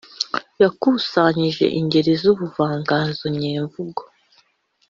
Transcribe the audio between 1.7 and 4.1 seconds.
ingeri z’ubuvanganzo nyemvugo